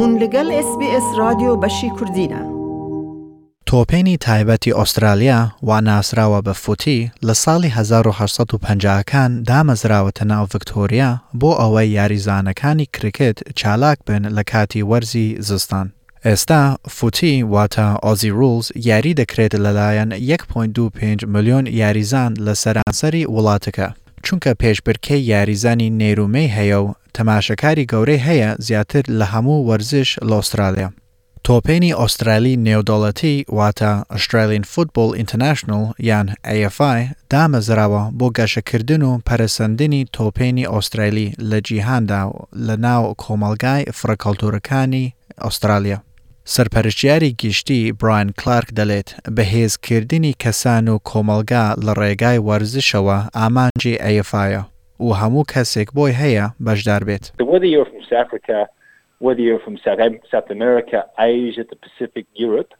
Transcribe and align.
هون 0.00 0.18
لەگەڵ 0.22 0.48
SسBS 0.66 1.06
رادیۆ 1.20 1.52
بەشی 1.62 1.90
کوردینە. 1.96 2.42
تۆپێنی 3.68 4.16
تایبەتی 4.26 4.76
ئوسترالیا 4.78 5.40
وا 5.62 5.80
ناسراوە 5.80 6.40
بە 6.46 6.54
فوتی 6.62 7.10
لە 7.26 7.34
ساڵی 7.44 7.70
1950کان 7.76 9.30
دامەزراوەتە 9.50 10.24
ناو 10.32 10.46
ڤکتۆریا 10.52 11.10
بۆ 11.40 11.50
ئەوەی 11.60 11.88
یاریزانەکانی 11.98 12.86
کرکت 12.94 13.36
چالاک 13.58 13.98
بن 14.06 14.22
لە 14.36 14.42
کاتی 14.52 14.82
وەرزی 14.90 15.28
زستان. 15.48 15.92
ئێستا 16.24 16.62
فوتی 16.96 17.44
واتە 17.52 17.86
ئۆزی 18.04 18.30
ڕولز 18.38 18.66
یاری 18.88 19.14
دەکرێت 19.20 19.54
لەلایەن 19.64 20.10
1.25 20.12 21.26
میلیۆن 21.34 21.66
یاریزان 21.80 22.32
لە 22.46 22.54
سەرانسەری 22.62 23.28
وڵاتەکە 23.34 23.88
چونکە 24.24 24.50
پێشبرکەی 24.62 25.26
یاریزانی 25.32 25.94
نێرومەی 26.00 26.52
هەیە 26.56 26.78
و 26.84 26.94
تەماشەکاری 27.16 27.88
گەورەی 27.92 28.24
هەیە 28.28 28.50
زیاتر 28.66 29.04
لە 29.18 29.26
هەموو 29.32 29.66
وەرزش 29.68 30.10
لە 30.28 30.34
ئوسترالیا. 30.40 30.90
تۆپێنی 31.46 31.96
ئوسترالی 32.00 32.60
نێودوڵەتی 32.66 33.36
واتە 33.58 33.92
ئەسترالین 34.12 34.64
فوتبل 34.72 35.10
ئینتەناشنل 35.18 35.84
یان 36.08 36.26
AFI 36.54 37.00
دامەزراوە 37.32 38.02
بۆ 38.18 38.26
گەشەکردن 38.38 39.02
و 39.08 39.20
پەرسەندنی 39.28 40.08
تۆپێنی 40.16 40.70
ئوسترالی 40.72 41.32
لە 41.50 41.58
جیهاندا 41.66 42.22
لە 42.66 42.76
ناو 42.86 43.02
کۆمەلگای 43.22 43.88
فڕکەلتورەکانی 43.98 45.12
ئوسترالیا. 45.44 45.98
سەرپەرشتیاری 46.53 47.35
گشتی 47.43 47.91
براین 47.91 48.29
کلارک 48.39 48.69
دەڵێت 48.79 49.09
بەهێزکردنی 49.35 50.37
کەسان 50.43 50.85
و 50.89 50.99
کۆمەلگا 51.09 51.65
لە 51.85 51.93
ڕێگای 52.01 52.43
وەرزشەوە 52.47 53.17
ئامانجی 53.37 53.99
ئەیفاایە 54.03 54.63
و 54.99 55.09
هەموو 55.21 55.49
کەسێک 55.53 55.89
بۆی 55.97 56.17
هەیە 56.21 56.45
بەشدار 56.65 57.03
بێت. 57.07 57.25
whether 59.19 59.41
you're 59.47 59.59
from 59.65 59.77
South, 59.85 60.01
South 60.33 60.49
America, 60.57 60.99
Asia, 61.17 61.63
the 61.71 61.77
Pacific, 61.85 62.25
Europe, 62.45 62.71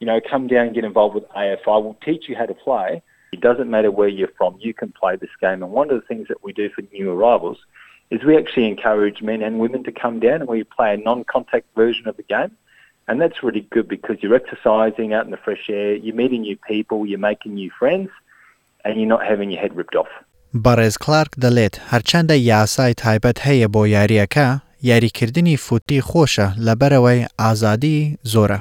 you 0.00 0.06
know, 0.08 0.20
come 0.32 0.46
down 0.46 0.66
and 0.66 0.74
get 0.74 0.84
involved 0.84 1.14
with 1.14 1.28
AFI. 1.40 1.76
We'll 1.84 1.98
teach 2.08 2.28
you 2.28 2.34
how 2.40 2.46
to 2.46 2.54
play. 2.54 3.02
It 3.32 3.40
doesn't 3.40 3.70
matter 3.70 3.90
where 3.90 4.08
you're 4.08 4.36
from, 4.38 4.52
you 4.66 4.72
can 4.80 4.90
play 5.00 5.14
this 5.16 5.34
game. 5.40 5.62
And 5.62 5.70
one 5.80 5.90
of 5.90 5.96
the 6.00 6.06
things 6.06 6.28
that 6.28 6.42
we 6.44 6.52
do 6.52 6.68
for 6.74 6.82
new 6.92 7.10
arrivals 7.10 7.58
is 8.10 8.24
we 8.24 8.36
actually 8.36 8.68
encourage 8.68 9.20
men 9.22 9.42
and 9.42 9.58
women 9.58 9.82
to 9.84 9.92
come 9.92 10.20
down 10.20 10.40
and 10.42 10.48
we 10.48 10.62
play 10.64 10.94
a 10.94 10.96
non-contact 10.96 11.66
version 11.74 12.08
of 12.08 12.16
the 12.16 12.22
game. 12.22 12.52
And 13.10 13.20
that's 13.20 13.42
really 13.42 13.66
good 13.70 13.86
because 13.88 14.16
you're 14.22 14.34
exercising 14.34 15.08
out 15.14 15.24
in 15.26 15.30
the 15.30 15.42
fresh 15.46 15.64
air, 15.68 15.94
you're 15.94 16.14
meeting 16.14 16.42
new 16.42 16.58
people, 16.70 17.06
you're 17.06 17.26
making 17.30 17.54
new 17.54 17.70
friends, 17.78 18.10
and 18.84 18.98
you're 18.98 19.12
not 19.16 19.24
having 19.24 19.50
your 19.52 19.60
head 19.60 19.74
ripped 19.76 19.96
off. 20.02 20.12
بەڕێز 20.64 20.96
کلارک 21.04 21.32
دەڵێت 21.44 21.74
هەرچەندە 21.92 22.36
یاسای 22.52 22.94
تایبەت 23.02 23.38
هەیە 23.46 23.68
بۆ 23.74 23.82
یاریەکە 23.96 24.48
یاریکردنی 24.90 25.56
فوتی 25.56 26.00
خۆشە 26.08 26.48
لەبەرەوەی 26.66 27.26
ئازادی 27.38 28.18
زۆرە. 28.32 28.58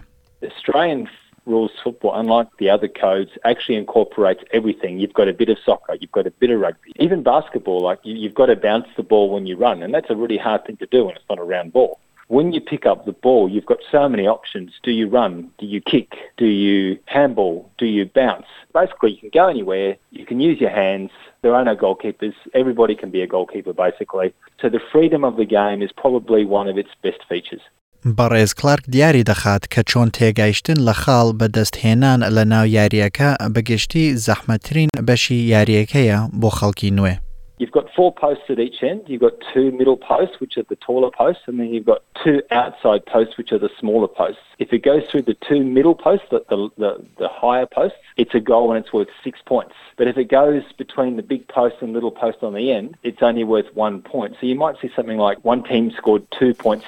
Australian 0.52 1.08
rules 1.48 1.72
football, 1.84 2.14
unlike 2.22 2.50
the 2.62 2.70
other 2.76 2.88
codes, 2.88 3.32
actually 3.44 3.78
incorporates 3.84 4.44
everything. 4.58 4.94
You've 5.02 5.18
got 5.20 5.28
a 5.28 5.34
bit 5.42 5.50
of 5.54 5.58
soccer, 5.68 5.94
you've 6.02 6.16
got 6.20 6.26
a 6.32 6.34
bit 6.42 6.50
of 6.54 6.60
rugby, 6.66 6.92
even 7.06 7.20
basketball. 7.34 7.80
Like 7.90 8.00
you, 8.08 8.14
you've 8.22 8.38
got 8.42 8.48
to 8.54 8.58
bounce 8.70 8.90
the 9.00 9.04
ball 9.12 9.28
when 9.34 9.46
you 9.50 9.56
run, 9.68 9.78
and 9.84 9.94
that's 9.96 10.10
a 10.16 10.18
really 10.24 10.40
hard 10.48 10.62
thing 10.66 10.78
to 10.84 10.88
do 10.96 11.00
when 11.06 11.16
it's 11.18 11.30
not 11.30 11.40
a 11.40 11.48
round 11.54 11.70
ball. 11.78 11.94
when 12.30 12.54
you 12.54 12.62
pick 12.62 12.86
up 12.86 13.06
the 13.06 13.12
ball, 13.12 13.50
you've 13.50 13.66
got 13.66 13.80
so 13.92 14.10
many 14.10 14.26
options. 14.28 14.72
Do 14.84 14.92
you 14.92 15.08
run? 15.08 15.52
Do 15.60 15.66
you 15.66 15.82
kick? 15.82 16.10
Do 16.38 16.46
you 16.46 16.98
handball? 17.06 17.70
Do 17.78 17.86
you 17.86 18.06
bounce? 18.06 18.48
Basically, 18.74 19.12
you 19.12 19.18
can 19.18 19.30
go 19.30 19.48
anywhere. 19.48 19.98
You 20.12 20.26
can 20.26 20.40
use 20.40 20.60
your 20.60 20.72
hands. 20.72 21.12
There 21.44 21.54
are 21.54 21.64
no 21.64 21.76
goalkeepers. 21.76 22.34
Everybody 22.54 22.96
can 22.96 23.12
be 23.12 23.22
a 23.22 23.28
goalkeeper, 23.28 23.74
basically. 23.74 24.34
So 24.60 24.70
the 24.70 24.80
freedom 24.92 25.24
of 25.24 25.38
the 25.38 25.46
game 25.46 25.82
is 25.84 25.92
probably 25.92 26.46
one 26.46 26.68
of 26.68 26.78
its 26.78 26.90
best 27.04 27.22
features. 27.30 27.62
بەڕێز 28.06 28.54
کلارک 28.54 28.84
دیاری 28.90 29.24
دەخات 29.24 29.64
کە 29.74 29.82
چۆن 29.90 30.10
تێگەیشتن 30.18 30.80
لە 30.88 30.94
خاڵ 31.02 31.28
بەدەستهێنان 31.40 32.20
لە 32.36 32.44
ناو 32.54 32.66
یاریەکە 32.78 33.30
بەگشتی 33.56 34.16
زەحمەترین 34.26 34.90
بەشی 35.08 35.40
یاریەکەیە 35.54 36.20
بۆ 36.42 36.50
خەڵکی 36.58 36.92
نوێ. 36.98 37.16
You've 37.61 37.73
got 37.73 37.91
four 37.95 38.11
posts 38.15 38.45
at 38.49 38.59
each 38.59 38.83
end. 38.83 39.03
You've 39.07 39.21
got 39.21 39.35
two 39.53 39.71
middle 39.71 39.99
posts, 39.99 40.41
which 40.41 40.57
are 40.57 40.63
the 40.71 40.77
taller 40.77 41.11
posts, 41.15 41.43
and 41.47 41.61
then 41.61 41.67
you've 41.75 41.85
got 41.85 42.03
two 42.25 42.41
outside 42.51 43.05
posts, 43.05 43.37
which 43.37 43.53
are 43.53 43.59
the 43.59 43.69
smaller 43.79 44.09
posts. 44.09 44.41
If 44.61 44.75
it 44.75 44.85
goes 44.85 45.03
through 45.11 45.23
the 45.23 45.37
two 45.49 45.65
middle 45.65 45.95
posts, 45.95 46.27
the, 46.31 46.45
the, 46.51 47.03
the, 47.19 47.29
higher 47.29 47.65
posts, 47.65 47.97
it's 48.19 48.35
a 48.35 48.41
goal 48.41 48.71
and 48.71 48.85
it's 48.85 48.93
worth 48.93 49.09
six 49.25 49.41
points. 49.47 49.73
But 49.97 50.07
if 50.07 50.19
it 50.19 50.27
goes 50.27 50.63
between 50.77 51.17
the 51.17 51.23
big 51.23 51.49
post 51.49 51.77
and 51.81 51.95
little 51.95 52.11
post 52.11 52.43
on 52.43 52.53
the 52.53 52.71
end, 52.71 52.99
it's 53.03 53.23
only 53.23 53.43
worth 53.43 53.75
one 53.75 54.03
point. 54.03 54.37
So 54.39 54.47
you 54.47 54.55
might 54.55 54.77
see 54.79 54.91
something 54.95 55.17
like 55.17 55.43
one 55.47 55.65
team 55.65 55.91
scored 55.97 56.31
2.6. 56.33 56.85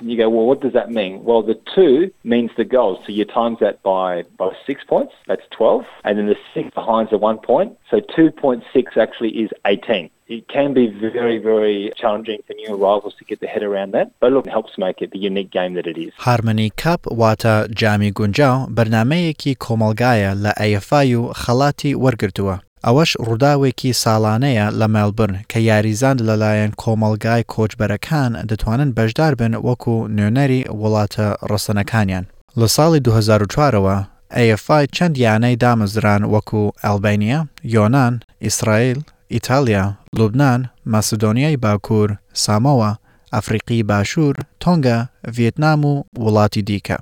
And 0.00 0.10
you 0.10 0.16
go, 0.16 0.28
well, 0.28 0.46
what 0.46 0.60
does 0.60 0.72
that 0.72 0.90
mean? 0.90 1.22
Well, 1.22 1.42
the 1.42 1.60
two 1.72 2.10
means 2.24 2.50
the 2.56 2.64
goal. 2.64 3.00
So 3.06 3.12
you 3.12 3.24
times 3.24 3.58
that 3.60 3.84
by, 3.84 4.24
by 4.36 4.50
six 4.66 4.82
points. 4.82 5.14
That's 5.28 5.46
12. 5.52 5.84
And 6.02 6.18
then 6.18 6.26
the 6.26 6.36
six 6.52 6.74
behind 6.74 7.10
the 7.10 7.18
one 7.18 7.38
point. 7.38 7.78
So 7.88 8.00
2.6 8.00 8.96
actually 8.96 9.30
is 9.30 9.50
18 9.64 10.10
it 10.36 10.44
can 10.56 10.70
be 10.80 10.86
very, 11.06 11.38
very 11.50 11.78
challenging 12.00 12.40
for 12.46 12.52
new 12.60 12.70
arrivals 12.76 13.14
to 13.18 13.24
get 13.30 13.38
their 13.40 13.52
head 13.54 13.64
around 13.70 13.90
that. 13.96 14.06
But 14.20 14.32
look, 14.34 14.46
it 14.46 14.54
helps 14.58 14.72
make 14.84 14.98
it 15.04 15.10
the 15.16 15.22
unique 15.30 15.50
game 15.58 15.72
that 15.78 15.86
it 15.92 15.98
is. 16.04 16.12
Harmony 16.26 16.68
Cup 16.82 17.00
واتە 17.20 17.54
جامی 17.80 18.10
گونجاو 18.18 18.66
بەرنمەیەکی 18.76 19.56
کۆمەلگایە 19.64 20.32
لە 20.44 20.52
ئەیفای 20.60 21.14
و 21.14 21.32
خەڵاتی 21.42 21.96
وەرگرتووە. 22.04 22.56
ئەوەش 22.86 23.10
ڕووداوێکی 23.26 23.92
ساڵانەیە 24.02 24.66
لە 24.80 24.86
مێلبرن 24.94 25.36
کە 25.50 25.58
یاریزان 25.70 26.16
لەلایەن 26.28 26.72
کۆمەلگای 26.82 27.46
کۆچبەرەکان 27.52 28.32
دەتوانن 28.50 28.90
بەشدار 28.96 29.34
بن 29.40 29.52
وەکو 29.66 29.96
نوێنەری 30.16 30.66
وڵاتە 30.80 31.28
ڕسەنەکانیان. 31.50 32.24
لە 32.60 32.68
ساڵی 32.76 33.00
2004ەوە 33.08 33.96
AFI 34.42 34.84
چەند 34.96 35.14
یانەی 35.24 35.56
دامەزران 35.62 36.22
وەکو 36.34 36.62
ئەلبینیا، 36.84 37.40
یۆناان، 37.74 38.14
ئیسرائیل، 38.44 39.00
ئیتالیا، 39.34 39.84
لوبناان، 40.18 40.60
ماسدۆنیای 40.92 41.56
باکوور، 41.64 42.10
سامەوە، 42.44 42.90
ئەفریقی 43.34 43.82
باشوور، 43.90 44.34
تۆنگە، 44.62 44.98
ڤێتنام 45.34 45.80
و 45.90 45.94
وڵاتی 46.24 46.62
دیکە. 46.68 46.98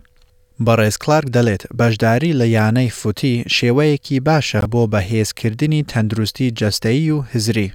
بەڕێز 0.67 0.97
کلارک 1.03 1.29
دەڵێت 1.37 1.63
بەشداری 1.79 2.37
لە 2.41 2.47
یانەی 2.57 2.95
فوتی 2.99 3.45
شێوەیەکی 3.57 4.23
باشە 4.27 4.63
بۆ 4.73 4.83
بەهێزکردنی 4.93 5.87
تەندروستی 5.91 6.53
جەستایی 6.59 7.11
و 7.17 7.25
هزری 7.33 7.69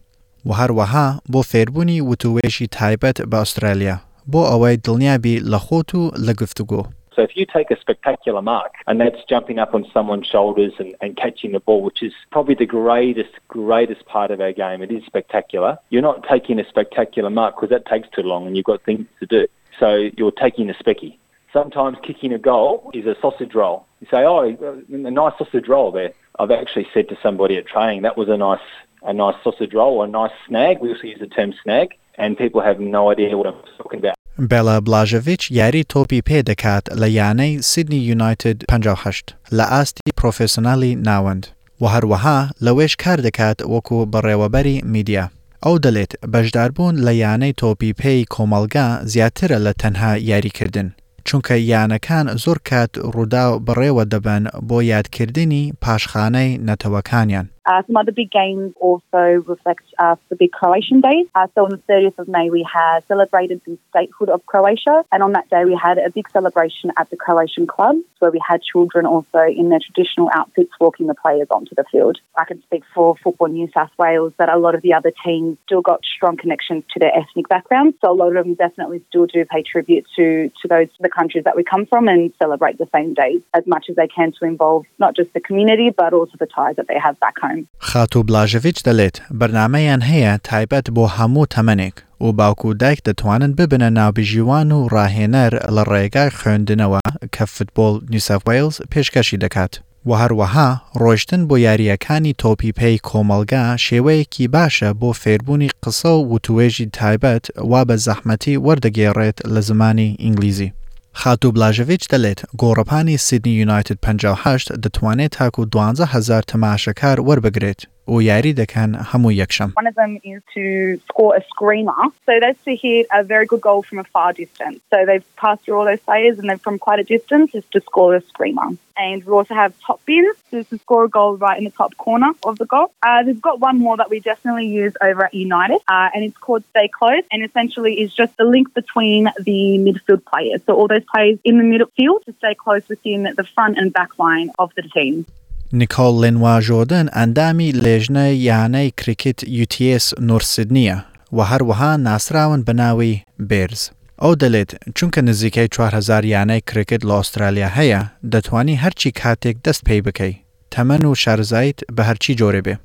و 0.48 0.50
هەروەها 0.60 1.08
بۆ 1.32 1.42
فێربوونی 1.52 2.04
وتوێژی 2.10 2.72
تایبەت 2.78 3.18
بە 3.30 3.38
ئوسترالیا 3.42 3.98
بۆ 4.32 4.42
ئەوەی 4.50 4.82
دڵنیابی 4.86 5.36
لە 5.52 5.60
خۆت 5.66 5.90
و 6.00 6.02
لە 6.26 6.34
گفتوگۆ. 6.42 6.82
So 7.16 7.22
if 7.22 7.38
you 7.38 7.46
take 7.46 7.72
a 7.72 7.80
spectacular 7.80 8.42
mark, 8.42 8.74
and 8.88 9.00
that's 9.00 9.24
jumping 9.30 9.58
up 9.58 9.74
on 9.74 9.86
someone's 9.94 10.28
shoulders 10.28 10.74
and, 10.80 10.96
and 11.02 11.16
catching 11.16 11.54
the 11.54 11.60
ball, 11.60 11.82
which 11.82 12.04
is 12.04 12.14
probably 12.32 12.56
the 12.56 12.66
greatest, 12.66 13.32
greatest 13.48 14.06
part 14.06 14.32
of 14.32 14.42
our 14.42 14.52
game, 14.52 14.82
it 14.82 14.92
is 14.92 15.06
spectacular. 15.06 15.78
You're 15.90 16.02
not 16.02 16.28
taking 16.28 16.60
a 16.60 16.68
spectacular 16.68 17.30
mark 17.30 17.56
because 17.56 17.70
that 17.70 17.86
takes 17.86 18.10
too 18.10 18.24
long 18.24 18.48
and 18.48 18.58
you've 18.58 18.66
got 18.66 18.84
things 18.84 19.08
to 19.20 19.26
do. 19.26 19.48
So 19.80 20.10
you're 20.18 20.32
taking 20.32 20.70
a 20.70 20.74
specky. 20.74 21.18
Sometimes 21.54 21.98
kicking 22.04 22.34
a 22.34 22.38
goal 22.38 22.92
is 22.94 23.06
a 23.06 23.16
sausage 23.22 23.56
roll. 23.56 23.86
You 24.02 24.08
say, 24.12 24.26
oh, 24.26 24.42
a 24.42 25.12
nice 25.12 25.38
sausage 25.38 25.70
roll 25.70 25.92
there. 25.92 26.12
I've 26.38 26.52
actually 26.52 26.88
said 26.94 27.08
to 27.10 27.18
somebody 27.24 27.56
at 27.58 27.66
training, 27.66 28.02
that 28.02 28.18
was 28.18 28.28
a 28.28 28.36
nice, 28.36 28.60
a 29.04 29.14
nice 29.14 29.36
sausage 29.42 29.74
roll, 29.74 30.04
a 30.04 30.08
nice 30.08 30.34
snag. 30.48 30.80
We 30.80 30.90
also 30.90 31.04
use 31.04 31.20
the 31.20 31.28
term 31.28 31.54
snag, 31.64 31.96
and 32.24 32.32
people 32.42 32.62
have 32.68 32.80
no 32.80 33.02
idea 33.14 33.38
what 33.40 33.48
I'm 33.52 33.62
talking 33.80 34.00
about. 34.04 34.16
بێلا 34.52 34.78
بلاژەڤچ 34.86 35.52
یاری 35.52 35.84
تۆپی 35.94 36.22
پێ 36.30 36.40
دەکات 36.50 36.86
لە 37.02 37.08
یانەی 37.20 37.62
سیدنی 37.62 37.98
یونایتد 38.10 38.64
58 38.70 39.36
لە 39.52 39.66
ئاستی 39.72 40.12
پرۆفسیۆنالی 40.22 40.98
ناوەند 41.08 41.46
و 41.82 41.86
هەروەها 41.88 42.54
لەوێش 42.66 42.96
کار 42.96 43.20
دەکات 43.28 43.58
وەکو 43.62 44.08
بەڕێوەبەری 44.14 44.84
میدیا. 44.84 45.30
ئەو 45.66 45.76
دەڵێت 45.86 46.12
بەشداربوون 46.34 46.96
لە 47.06 47.14
یانەی 47.24 47.54
تۆپی 47.62 47.94
پێی 48.02 48.26
کۆمەلگا 48.34 48.88
زیاترە 49.12 49.58
لە 49.66 49.74
تەنها 49.82 50.12
یاریکردن. 50.32 50.88
چونکە 51.28 51.56
یانەکان 51.72 52.26
زۆر 52.44 52.58
کات 52.70 52.92
ڕوودا 53.14 53.46
بڕێوە 53.66 54.04
دەبن 54.14 54.44
بۆ 54.68 54.78
یادکردنی 54.92 55.74
پاشخانەی 55.84 56.58
نەتەوەکانیان. 56.68 57.48
Uh, 57.66 57.82
some 57.88 57.98
other 57.98 58.12
big 58.12 58.32
games 58.32 58.74
also 58.80 59.44
reflect 59.48 59.84
uh, 59.98 60.16
the 60.30 60.36
big 60.36 60.52
Croatian 60.52 61.02
days. 61.02 61.28
Uh, 61.34 61.48
so 61.56 61.66
on 61.66 61.72
the 61.72 61.82
30th 61.90 62.20
of 62.20 62.28
May, 62.28 62.50
we 62.50 62.66
had 62.72 63.02
celebrated 63.08 63.62
the 63.66 63.78
statehood 63.90 64.30
of 64.30 64.46
Croatia. 64.46 65.04
And 65.12 65.24
on 65.24 65.34
that 65.34 65.50
day, 65.50 65.66
we 65.66 65.78
had 65.82 65.98
a 65.98 66.10
big 66.10 66.30
celebration 66.30 66.92
at 66.98 67.10
the 67.10 67.18
Croatian 67.18 67.68
club 67.68 67.98
where 68.20 68.32
we 68.32 68.42
had 68.48 68.62
children 68.62 69.06
also 69.06 69.40
in 69.40 69.70
their 69.70 69.80
traditional 69.80 70.30
outfits 70.34 70.72
walking 70.80 71.08
the 71.08 71.16
players 71.16 71.48
onto 71.52 71.76
the 71.76 71.86
field. 71.92 72.18
I 72.38 72.46
can 72.46 72.62
speak 72.64 72.84
for 72.94 73.16
Football 73.24 73.50
New 73.50 73.70
South 73.74 73.92
Wales 73.98 74.34
that 74.38 74.50
a 74.50 74.58
lot 74.58 74.76
of 74.76 74.82
the 74.82 74.94
other 74.94 75.12
teams 75.24 75.58
still 75.66 75.82
got 75.82 76.02
strong 76.04 76.38
connections 76.38 76.84
to 76.94 77.00
their 77.00 77.16
ethnic 77.16 77.48
backgrounds. 77.50 77.98
So 78.02 78.12
a 78.12 78.14
lot 78.14 78.36
of 78.36 78.46
them 78.46 78.56
definitely 78.56 79.04
still 79.10 79.26
do 79.26 79.46
pay 79.46 79.64
tribute 79.64 80.06
to, 80.16 80.52
to 80.62 80.68
those 80.68 80.88
the 81.00 81.10
countries 81.10 81.44
that 81.44 81.56
we 81.56 81.64
come 81.64 81.86
from 81.86 82.08
and 82.08 82.34
celebrate 82.40 82.78
the 82.78 82.88
same 82.94 83.14
days 83.14 83.42
as 83.54 83.66
much 83.68 83.86
as 83.90 83.96
they 83.96 84.08
can 84.08 84.32
to 84.40 84.46
involve 84.46 84.86
not 85.00 85.16
just 85.16 85.34
the 85.34 85.40
community, 85.40 85.90
but 85.90 86.14
also 86.14 86.34
the 86.40 86.48
ties 86.48 86.76
that 86.78 86.88
they 86.88 87.00
have 87.00 87.20
back 87.20 87.38
home. 87.40 87.55
Home. 87.56 87.68
خاتو 87.78 88.24
بلاژەویچ 88.24 88.78
دەڵێت 88.88 89.16
بەرنمەیان 89.40 90.02
هەیە 90.12 90.34
تایبەت 90.50 90.86
بۆ 90.96 91.06
هەموو 91.18 91.52
تەمەنێک 91.56 91.96
و 92.22 92.32
باوکو 92.32 92.70
و 92.70 92.74
دایک 92.74 93.00
دەتوانن 93.08 93.52
ببنە 93.58 93.90
ناوبژیوان 94.00 94.72
و 94.72 94.90
ڕاهێنەر 94.94 95.54
لە 95.76 95.84
ڕێگای 95.92 96.36
خوێندنەوە 96.38 97.02
کە 97.36 97.44
فتبۆل 97.54 97.96
نیوسەفویلز 98.12 98.76
پێشکەشی 98.92 99.42
دەکات. 99.44 99.74
و 100.08 100.12
هەروەها 100.22 100.70
ڕۆیشتن 101.02 101.42
بۆ 101.50 101.56
یاریەکانی 101.68 102.38
تۆپی 102.42 102.76
پێی 102.80 102.98
کۆمەلگا 103.10 103.64
شێوەیەکی 103.86 104.52
باشە 104.56 104.90
بۆ 105.02 105.10
فێربوونی 105.22 105.74
قسە 105.84 106.12
و 106.18 106.28
وتوێژی 106.32 106.92
تایبەت 106.98 107.46
وا 107.72 107.82
بە 107.88 107.96
زەحمەتی 108.06 108.62
وەردەگێڕێت 108.66 109.38
لە 109.54 109.62
زمانی 109.70 110.16
ئینگلیزی. 110.24 110.74
خاتو 111.22 111.52
بلاژەویچ 111.56 112.04
دەڵێت 112.14 112.40
گۆڕپانی 112.62 113.18
سیدنی 113.28 113.58
یونایتد 113.60 113.98
58 114.02 114.74
دەتوانێت 114.84 115.32
تاکو 115.38 115.66
12 115.66 116.06
هزار 116.06 116.44
تەماشەکار 116.52 117.18
وەربگرێت. 117.28 117.95
و 118.11 118.23
یاری 118.23 118.53
دەکەن 118.55 118.91
هەموو 119.11 119.33
یەکشەم. 119.43 119.71
One 119.81 119.89
of 119.93 119.95
them 120.01 120.13
is 120.33 120.41
to 120.57 120.65
score 121.09 121.33
a 121.41 121.43
screamer. 121.53 122.03
So 122.27 122.33
that's 122.43 122.63
to 122.69 122.75
hit 122.85 123.07
a 123.19 123.23
very 123.23 123.47
good 123.53 123.63
goal 123.69 123.83
from 123.89 123.99
a 124.05 124.07
far 124.15 124.31
distance. 124.43 124.79
So 124.91 124.97
they've 125.09 125.29
passed 125.43 125.61
through 125.63 125.77
all 125.79 125.89
those 125.93 126.05
players 126.11 126.35
and 126.41 126.47
then 126.51 126.59
from 126.67 126.77
quite 126.87 127.01
a 127.05 127.07
distance 127.17 127.49
is 127.59 127.65
to 127.75 127.81
score 127.89 128.11
a 128.21 128.23
screamer. 128.33 128.69
And 129.07 129.19
we 129.27 129.33
also 129.39 129.55
have 129.63 129.71
top 129.87 130.01
bins, 130.07 130.37
so 130.51 130.63
to 130.71 130.77
score 130.85 131.05
a 131.05 131.09
goal 131.09 131.33
right 131.47 131.57
in 131.61 131.65
the 131.65 131.77
top 131.83 131.93
corner 131.97 132.31
of 132.49 132.55
the 132.63 132.67
goal. 132.75 132.89
Uh, 133.07 133.23
they've 133.25 133.45
got 133.49 133.57
one 133.69 133.77
more 133.79 133.97
that 134.01 134.11
we 134.11 134.19
definitely 134.33 134.69
use 134.83 134.95
over 135.09 135.25
at 135.29 135.33
United, 135.33 135.81
uh, 135.89 136.09
and 136.13 136.21
it's 136.27 136.37
called 136.37 136.63
Stay 136.73 136.89
Close, 136.99 137.25
and 137.33 137.39
essentially 137.49 137.93
is 138.03 138.13
just 138.13 138.33
the 138.37 138.45
link 138.55 138.67
between 138.75 139.23
the 139.49 139.63
midfield 139.87 140.23
players. 140.33 140.61
So 140.67 140.75
all 140.79 140.89
those 140.95 141.07
players 141.15 141.39
in 141.45 141.55
the 141.61 141.65
midfield 141.73 142.19
to 142.27 142.33
stay 142.41 142.55
close 142.55 142.87
within 142.89 143.23
the 143.41 143.47
front 143.55 143.79
and 143.79 143.91
back 143.99 144.19
line 144.19 144.49
of 144.59 144.69
the 144.77 144.83
team. 144.83 145.25
نیکۆل 145.74 146.16
لێنوا 146.22 146.56
ژۆدن 146.68 147.08
ئەندامی 147.18 147.70
لێژنە 147.84 148.26
یانەی 148.50 148.90
کریکت 149.00 149.40
UTS 149.64 150.06
نۆرسیدنیە 150.28 150.98
و 151.38 151.40
هەروەها 151.52 151.92
ناسراون 152.08 152.62
بەناوی 152.68 153.22
بێرز. 153.50 153.84
ئەو 154.22 154.34
دەڵێت 154.42 154.72
چونکە 154.98 155.20
نزیکەی 155.30 155.68
4هزار 155.76 156.24
یانەی 156.34 156.62
کرکت 156.70 157.02
لە 157.08 157.14
ئوسترالیا 157.20 157.70
هەیە 157.78 158.02
دەتوانی 158.34 158.80
هەرچی 158.84 159.12
کاتێک 159.22 159.58
دەست 159.66 159.82
پێی 159.88 160.02
بکەی 160.08 160.40
تەمەن 160.74 161.04
و 161.06 161.16
شارزایت 161.24 161.80
بە 161.96 162.04
هەرچی 162.10 162.38
جۆرە 162.40 162.62
بێ. 162.66 162.76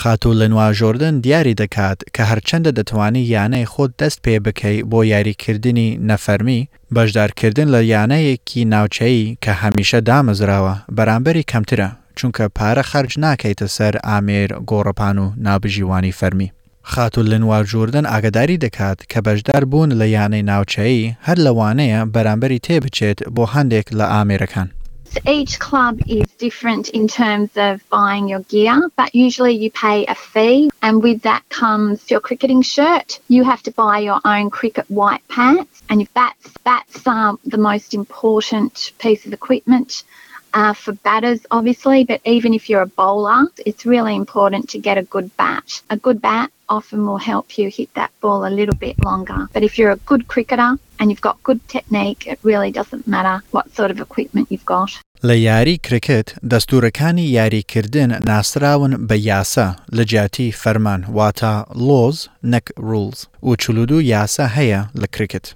خاتو 0.00 0.30
لەنوا 0.40 0.68
ژۆردن 0.78 1.14
دیاری 1.24 1.54
دەکات 1.62 1.98
کە 2.14 2.22
هەرچەندە 2.30 2.70
دەتوانی 2.78 3.28
یانەی 3.34 3.66
خۆت 3.72 3.92
دەست 4.00 4.18
پێ 4.24 4.36
بکەی 4.46 4.84
بۆ 4.90 5.00
یاریکردنی 5.12 5.98
نەفەرمی 6.08 6.66
بەشدارکردن 6.94 7.68
لە 7.74 7.80
یانەیەکی 7.92 8.68
ناوچەیی 8.72 9.36
کە 9.44 9.52
هەمیشە 9.62 9.98
دامەزراوە 10.08 10.74
بەرامبەری 10.96 11.48
کەمترە 11.52 11.90
چونکە 12.17 12.45
پارە 12.57 12.83
خەرج 12.91 13.11
ناکەیتە 13.25 13.67
سەر 13.77 13.93
ئامێر 14.07 14.49
گۆڕپان 14.69 15.17
و 15.23 15.31
نابژیوانی 15.45 16.17
فەرمی. 16.19 16.51
خاتو 16.91 17.21
لنوار 17.21 17.63
جوردن 17.63 18.05
ئاگداری 18.05 18.57
دەکات 18.65 18.99
کە 19.11 19.19
بەشدار 19.25 19.63
بوون 19.71 19.91
لە 19.99 20.07
یانەی 20.15 20.47
ناوچەیی 20.49 21.15
هەر 21.27 21.37
لەوانەیە 21.45 21.99
بەرامبەری 22.13 22.63
تێبچێت 22.67 23.19
بۆ 23.35 23.43
هەندێک 23.55 23.87
لە 23.99 24.05
ئامێرەکان. 24.13 24.69
Each 25.37 25.53
club 25.67 25.95
is 26.07 26.27
different 26.45 26.85
in 26.89 27.07
terms 27.07 27.51
of 27.67 27.73
buying 27.89 28.25
your 28.31 28.43
gear, 28.53 28.77
but 28.99 29.09
usually 29.25 29.55
you 29.63 29.71
pay 29.71 29.99
a 30.05 30.15
fee, 30.33 30.69
and 30.85 31.01
with 31.05 31.19
that 31.23 31.43
comes 31.61 31.97
your 32.11 32.21
cricketing 32.27 32.61
shirt. 32.75 33.09
You 33.35 33.43
have 33.51 33.61
to 33.67 33.71
buy 33.83 33.97
your 34.09 34.21
own 34.33 34.45
cricket 34.57 34.87
white 34.99 35.25
pants, 35.35 35.81
and 35.89 35.97
if 36.03 36.09
that's 36.19 36.47
that's 36.69 36.99
um, 37.07 37.39
the 37.53 37.63
most 37.69 37.89
important 38.01 38.73
piece 39.03 39.25
of 39.25 39.31
equipment 39.33 40.03
uh, 40.53 40.73
for 40.73 40.93
batters, 40.93 41.45
obviously, 41.51 42.03
but 42.03 42.21
even 42.25 42.53
if 42.53 42.69
you're 42.69 42.81
a 42.81 42.87
bowler, 42.87 43.47
it's 43.65 43.85
really 43.85 44.15
important 44.15 44.69
to 44.69 44.79
get 44.79 44.97
a 44.97 45.03
good 45.03 45.35
bat. 45.37 45.81
A 45.89 45.97
good 45.97 46.21
bat 46.21 46.51
often 46.67 47.05
will 47.05 47.17
help 47.17 47.57
you 47.57 47.69
hit 47.69 47.93
that 47.93 48.11
ball 48.21 48.45
a 48.45 48.53
little 48.59 48.75
bit 48.75 48.95
longer. 49.03 49.47
But 49.53 49.63
if 49.63 49.77
you're 49.77 49.91
a 49.91 50.01
good 50.11 50.27
cricketer 50.27 50.71
and 50.99 51.09
you've 51.09 51.21
got 51.29 51.41
good 51.43 51.61
technique, 51.67 52.27
it 52.27 52.39
really 52.43 52.71
doesn't 52.71 53.07
matter 53.07 53.43
what 53.51 53.73
sort 53.75 53.91
of 53.91 53.99
equipment 53.99 54.47
you've 54.51 54.65
got. 54.65 54.91
لە 55.23 55.35
یاری 55.35 55.77
کرکت 55.77 56.35
دەستورەکانی 56.49 57.29
یاریکردن 57.37 58.19
ناسراون 58.27 59.07
بە 59.07 59.13
یاسا 59.13 59.75
لە 59.95 60.01
جیاتی 60.01 60.51
فەرمان 60.51 61.01
واتە 61.17 61.65
لۆز 61.75 62.27
نەک 62.43 62.65
ڕولز 62.87 63.19
و 63.43 63.55
چلودو 63.55 64.01
یاسا 64.01 64.47
هەیە 64.47 64.99
لە 65.01 65.07
کرکت. 65.17 65.55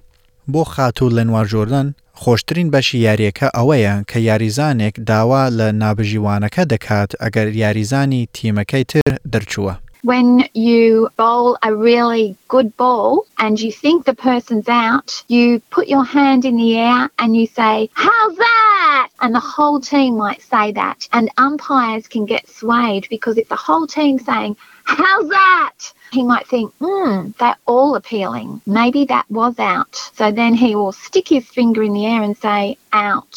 بۆ 0.51 0.63
خاتوو 0.63 1.09
لە 1.09 1.23
نواژۆردن 1.29 1.95
خۆشترین 2.21 2.69
بەشی 2.73 2.99
یاریەکە 3.07 3.47
ئەوەیە 3.57 3.95
کە 4.09 4.19
یاریزانێک 4.29 4.95
داوا 5.09 5.43
لە 5.57 5.67
نابژیوانەکە 5.81 6.63
دەکات 6.73 7.11
ئەگەر 7.23 7.47
یاریزانی 7.63 8.27
تیمەکەی 8.35 8.85
تر 8.91 9.09
دەرچووە. 9.33 9.75
When 10.03 10.49
you 10.53 11.09
bowl 11.15 11.57
a 11.63 11.73
really 11.73 12.35
good 12.49 12.75
ball 12.75 13.25
and 13.39 13.57
you 13.63 13.71
think 13.71 13.97
the 14.03 14.13
person's 14.13 14.67
out, 14.67 15.23
you 15.29 15.61
put 15.75 15.87
your 15.87 16.03
hand 16.03 16.43
in 16.43 16.57
the 16.57 16.77
air 16.77 17.09
and 17.17 17.29
you 17.39 17.47
say, 17.47 17.89
How's 17.93 18.35
that? 18.35 19.07
And 19.21 19.33
the 19.33 19.39
whole 19.39 19.79
team 19.79 20.17
might 20.17 20.41
say 20.41 20.73
that. 20.73 21.07
And 21.13 21.29
umpires 21.37 22.05
can 22.09 22.25
get 22.25 22.49
swayed 22.49 23.07
because 23.09 23.37
if 23.37 23.47
the 23.47 23.63
whole 23.65 23.87
team's 23.87 24.25
saying, 24.25 24.57
How's 24.83 25.29
that? 25.29 25.79
He 26.17 26.23
might 26.31 26.47
think, 26.53 26.67
hmm, 26.81 27.31
they're 27.39 27.61
all 27.73 27.91
appealing. 27.95 28.49
Maybe 28.79 29.01
that 29.13 29.25
was 29.39 29.55
out. 29.75 29.93
So 30.19 30.25
then 30.39 30.53
he 30.63 30.71
will 30.79 30.95
stick 31.05 31.27
his 31.35 31.45
finger 31.57 31.81
in 31.87 31.93
the 31.93 32.05
air 32.13 32.21
and 32.27 32.35
say, 32.45 32.77
out. 32.91 33.33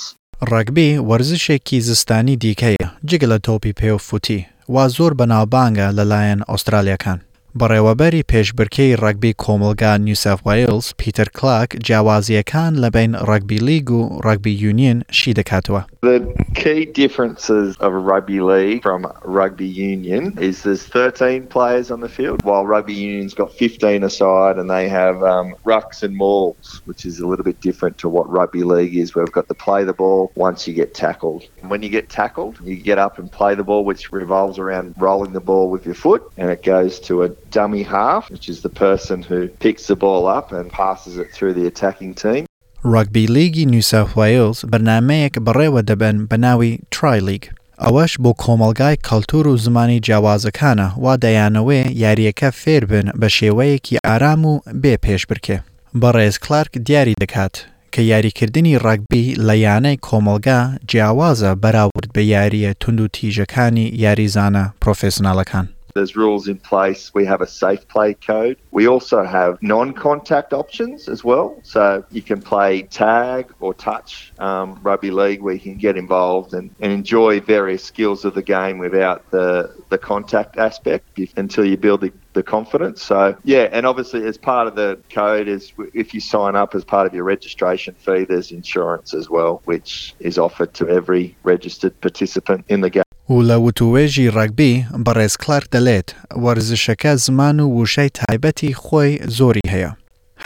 ڕگبی 0.52 0.98
وەرزشێکی 1.08 1.78
زستانی 1.80 2.36
دیکەیە 2.36 2.88
جگە 3.08 3.26
لە 3.32 3.38
تۆپی 3.46 3.72
پێ 3.80 3.90
و 3.94 3.98
فوتی 3.98 4.46
وا 4.68 4.88
زۆر 4.88 5.12
بەناوبانگە 5.18 5.86
لەلایەن 5.98 6.40
ئوسترالیەکان. 6.48 7.18
بەڕێوەبەری 7.60 8.26
پێشبرکەی 8.32 8.98
ڕگبی 9.02 9.32
کۆمەلگا 9.42 9.92
نیوسف 10.06 10.38
وایلز 10.46 10.86
پیتەر 11.00 11.28
کلاک 11.38 11.70
جیاوازیەکان 11.86 12.72
لە 12.82 12.88
بین 12.96 13.12
ڕگبی 13.28 13.58
لیگ 13.68 13.90
و 13.90 14.02
ڕگبی 14.26 14.54
یونین 14.62 14.98
شی 15.18 15.32
دەکاتەوە. 15.38 15.82
The 16.02 16.18
key 16.62 16.80
differences 17.02 17.68
of 17.86 17.90
a 18.00 18.02
rugby 18.12 18.40
league 18.52 18.82
from 18.82 19.00
rugby 19.40 19.70
union 19.92 20.24
is 20.48 20.62
there's 20.62 20.84
13 20.84 21.46
players 21.54 21.90
on 21.90 22.00
the 22.00 22.08
field, 22.08 22.38
while 22.44 22.64
rugby 22.66 22.94
union's 22.94 23.34
got 23.34 23.50
15 23.52 24.04
aside 24.04 24.56
and 24.60 24.68
they 24.70 24.86
have 24.88 25.16
um, 25.22 25.54
rucks 25.64 26.02
and 26.02 26.14
mauls, 26.14 26.82
which 26.84 27.02
is 27.06 27.20
a 27.20 27.26
little 27.26 27.44
bit 27.50 27.60
different 27.60 27.96
to 28.02 28.08
what 28.08 28.24
rugby 28.38 28.62
league 28.62 28.94
is, 29.02 29.14
where 29.14 29.24
we've 29.24 29.38
got 29.40 29.48
to 29.48 29.58
play 29.66 29.82
the 29.82 29.98
ball 30.02 30.30
once 30.34 30.68
you 30.68 30.74
get 30.74 30.94
tackled. 30.94 31.42
When 31.72 31.82
you 31.82 31.88
get 31.88 32.06
tackled, 32.20 32.54
you 32.68 32.76
get 32.90 32.98
up 32.98 33.18
and 33.18 33.32
play 33.40 33.54
the 33.54 33.64
ball, 33.64 33.82
which 33.84 34.12
revolves 34.12 34.58
around 34.58 34.94
rolling 34.98 35.32
the 35.32 35.46
ball 35.50 35.70
with 35.70 35.84
your 35.86 35.98
foot, 36.06 36.22
and 36.36 36.50
it 36.50 36.62
goes 36.62 37.00
to 37.08 37.22
a 37.22 37.28
dummy 37.57 37.83
half, 37.83 38.23
which 38.33 38.47
is 38.53 38.57
the 38.67 38.73
person 38.85 39.17
who 39.29 39.39
picks 39.65 39.83
the 39.91 39.97
ball 40.05 40.23
up 40.37 40.47
and 40.57 40.65
passes 40.81 41.13
it 41.23 41.29
through 41.35 41.53
the 41.59 41.65
attacking 41.71 42.13
team. 42.23 42.45
ڕگبی 42.83 43.25
لیگی 43.25 43.65
نیوساف 43.65 44.17
وایلز 44.17 44.65
بەرنمەیەک 44.71 45.35
بەڕێوە 45.45 45.81
دەبن 45.89 46.27
بە 46.29 46.37
ناوی 46.39 46.79
ترایلیگ. 46.91 47.43
ئەوەش 47.83 48.13
بۆ 48.23 48.31
کۆمەلگای 48.43 48.97
کەلتور 49.07 49.47
و 49.47 49.57
زمانی 49.57 50.01
جیاوازەکانە 50.05 50.87
وا 51.03 51.13
دەیانەوەی 51.23 51.91
یاریەکە 52.03 52.49
فێر 52.61 52.83
بن 52.91 53.07
بە 53.21 53.27
شێوەیەکی 53.37 53.97
ئارام 54.07 54.45
و 54.45 54.61
بێ 54.81 54.95
پێش 55.05 55.25
بکێ. 55.29 55.57
بەڕێز 56.01 56.35
کلارک 56.43 56.73
دیاری 56.87 57.15
دەکات 57.23 57.55
کە 57.93 58.01
یاریکردنی 58.11 58.79
ڕگبی 58.85 59.25
لە 59.47 59.55
یانەی 59.65 60.01
کۆمەلگا 60.07 60.59
جیاوازە 60.89 61.51
بەراورد 61.63 62.09
بە 62.15 62.23
یاریە 62.33 62.71
تونند 62.81 63.01
و 63.01 63.11
تیژەکانی 63.15 63.91
یاریزانە 64.03 64.63
پرۆفسیۆناڵەکان. 64.81 65.65
There's 65.93 66.15
rules 66.15 66.47
in 66.47 66.57
place. 66.57 67.11
We 67.13 67.25
have 67.25 67.41
a 67.41 67.47
safe 67.47 67.87
play 67.87 68.13
code. 68.13 68.57
We 68.71 68.87
also 68.87 69.23
have 69.23 69.57
non-contact 69.61 70.53
options 70.53 71.07
as 71.07 71.23
well. 71.23 71.59
So 71.63 72.03
you 72.11 72.21
can 72.21 72.41
play 72.41 72.83
tag 72.83 73.53
or 73.59 73.73
touch 73.73 74.33
um, 74.39 74.79
rugby 74.81 75.11
league 75.11 75.41
where 75.41 75.53
you 75.53 75.59
can 75.59 75.77
get 75.77 75.97
involved 75.97 76.53
and, 76.53 76.73
and 76.79 76.91
enjoy 76.91 77.41
various 77.41 77.83
skills 77.83 78.25
of 78.25 78.33
the 78.33 78.41
game 78.41 78.77
without 78.77 79.29
the, 79.31 79.75
the 79.89 79.97
contact 79.97 80.57
aspect 80.57 81.19
until 81.37 81.65
you 81.65 81.77
build 81.77 82.01
the, 82.01 82.13
the 82.32 82.42
confidence. 82.42 83.02
So 83.02 83.36
yeah, 83.44 83.68
and 83.76 83.82
obviously 83.86 84.24
as 84.26 84.36
part 84.38 84.66
of 84.66 84.74
the 84.74 84.98
code 85.10 85.48
is 85.48 85.72
if 85.94 86.14
you 86.14 86.20
sign 86.20 86.54
up 86.62 86.74
as 86.74 86.84
part 86.84 87.06
of 87.06 87.12
your 87.14 87.24
registration 87.24 87.94
fee, 88.04 88.24
there's 88.24 88.50
insurance 88.60 89.14
as 89.14 89.26
well, 89.30 89.62
which 89.64 90.14
is 90.20 90.36
offered 90.38 90.72
to 90.74 90.88
every 90.88 91.24
registered 91.42 91.94
participant 92.00 92.64
in 92.68 92.80
the 92.80 92.90
game. 92.90 93.02
و 93.28 93.42
لە 93.42 93.56
وتوێژی 93.58 94.30
ڕگبی 94.30 94.84
بەڕێز 95.06 95.36
کلارک 95.36 95.66
دەلێت 95.74 96.08
وەرزشەکە 96.44 97.12
زمان 97.14 97.60
و 97.60 97.84
وشەی 97.84 98.10
تایبەتی 98.18 98.74
خۆی 98.74 99.12
زۆری 99.38 99.68
هەیە. 99.72 99.92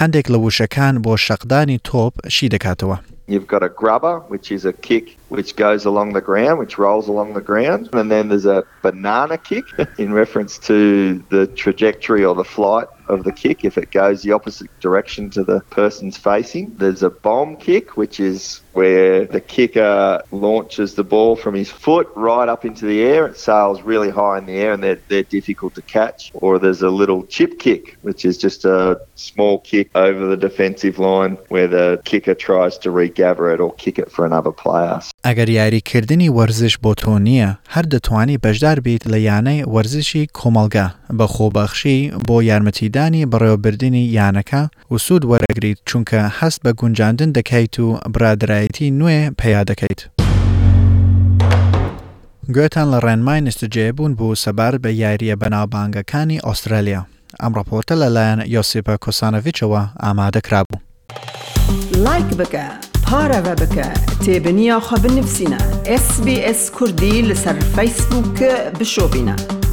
هەندێک 0.01 0.27
لە 0.33 0.39
وشەکان 0.45 0.95
بۆ 1.05 1.17
شەقدانی 1.27 1.79
تۆپ 1.89 2.15
شی 2.29 2.49
دەکاتەوە. 2.49 2.99
You've 3.31 3.47
got 3.55 3.63
a 3.63 3.69
grubber, 3.81 4.17
which 4.33 4.51
is 4.57 4.65
a 4.65 4.73
kick 4.73 5.07
which 5.30 5.56
goes 5.56 5.86
along 5.86 6.14
the 6.14 6.22
ground, 6.22 6.60
which 6.60 6.78
rolls 6.78 7.08
along 7.08 7.34
the 7.34 7.42
ground. 7.42 7.90
And 7.94 8.12
then 8.12 8.30
there's 8.30 8.46
a 8.46 8.64
banana 8.82 9.38
kick 9.38 9.66
in 9.98 10.14
reference 10.14 10.58
to 10.60 11.24
the 11.30 11.48
trajectory 11.48 12.24
or 12.24 12.36
the 12.36 12.44
flight 12.44 12.88
of 13.08 13.24
the 13.24 13.32
kick 13.32 13.64
if 13.64 13.78
it 13.78 13.92
goes 13.92 14.24
the 14.24 14.32
opposite 14.32 14.70
direction 14.80 15.30
to 15.32 15.44
the 15.44 15.62
person's 15.70 16.18
facing. 16.18 16.76
There's 16.76 17.04
a 17.04 17.10
bomb 17.10 17.58
kick, 17.58 17.98
which 17.98 18.20
is 18.20 18.62
where 18.74 19.26
the 19.26 19.42
kicker 19.42 20.22
launches 20.32 20.96
the 20.96 21.04
ball 21.04 21.36
from 21.36 21.56
his 21.56 21.70
foot 21.70 22.10
right 22.16 22.50
up 22.50 22.66
into 22.66 22.86
the 22.86 23.02
air. 23.02 23.28
It 23.28 23.38
sails 23.38 23.82
really 23.82 24.10
high 24.10 24.38
in 24.38 24.46
the 24.46 24.54
air 24.54 24.74
and 24.74 24.84
they're, 24.84 25.00
they're 25.08 25.24
difficult 25.24 25.76
to 25.76 25.82
catch. 25.82 26.32
Or 26.34 26.60
there's 26.60 26.82
a 26.82 26.90
little 26.90 27.26
chip 27.26 27.60
kick, 27.60 27.98
which 28.02 28.26
is 28.26 28.38
just 28.38 28.66
a 28.66 29.02
small 29.16 29.60
kick 29.60 29.90
over 29.96 30.26
the 30.26 30.38
defensive 30.38 31.00
line 31.00 31.38
where 31.50 31.68
the 31.68 32.02
kicker 32.06 32.36
tries 32.36 32.78
to 32.80 32.92
regather 32.92 33.52
it 33.52 33.60
or 33.60 33.74
kick 33.74 34.00
it 34.00 34.12
for 34.12 34.26
another 34.26 34.52
player. 34.52 35.00
ئەگەر 35.26 35.50
یاریکردنی 35.50 36.30
وەرزش 36.38 36.74
بۆ 36.84 36.92
تۆ 37.02 37.14
نییە 37.28 37.50
هەر 37.74 37.86
دەتوانی 37.94 38.38
بەشدار 38.44 38.78
بیت 38.86 39.04
لە 39.14 39.20
یانەی 39.30 39.66
وەرزشی 39.74 40.28
کۆمەلگا 40.38 40.88
بە 41.18 41.26
خۆبەخشی 41.34 42.00
بۆ 42.28 42.38
یارمەتیدانی 42.50 43.28
بەڕێوەبردننی 43.32 44.12
یانەکە 44.18 44.62
و 44.92 44.98
سوود 45.06 45.24
وەرەگریت 45.32 45.80
چونکە 45.90 46.20
هەست 46.40 46.60
بە 46.66 46.72
گونجاندن 46.80 47.32
دەکەیت 47.38 47.76
و 47.80 47.88
برادایەتی 48.14 48.88
نوێ 49.00 49.20
پیا 49.40 49.62
دەکەیت. 49.70 50.02
گوێتان 52.56 52.88
لە 52.94 53.00
ڕێنمای 53.06 53.42
نستجێبوون 53.48 54.12
بوو 54.18 54.36
سەبار 54.44 54.74
بە 54.84 54.92
یاریە 55.02 55.36
بەناوبانگەکانی 55.42 56.44
ئوسترالیا. 56.46 57.02
ئەم 57.42 57.52
ڕپۆرتە 57.58 57.96
لەلایەن 58.02 58.40
یۆسیپە 58.56 58.96
کۆسانەڤچەوە 59.04 59.82
ئامادەکرا 60.04 60.62
بوو. 60.68 60.80
لایک 62.06 62.30
بکە 62.40 62.95
پارە 63.08 63.40
بە 63.46 63.54
بکە 63.62 63.90
تێبنییا 64.24 64.78
خە 64.88 64.98
بنفسینە 65.04 65.60
SسBS 66.04 66.62
کوردی 66.76 67.16
لەسەر 67.30 67.58
فەیسبووکە 67.76 68.54
بشۆبینە. 68.78 69.65